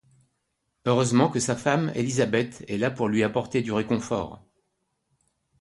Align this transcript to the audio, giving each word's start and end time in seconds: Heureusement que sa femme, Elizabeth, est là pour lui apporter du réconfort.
Heureusement 0.85 1.29
que 1.29 1.39
sa 1.39 1.55
femme, 1.55 1.91
Elizabeth, 1.93 2.65
est 2.67 2.79
là 2.79 2.89
pour 2.89 3.07
lui 3.07 3.21
apporter 3.21 3.61
du 3.61 3.71
réconfort. 3.71 4.43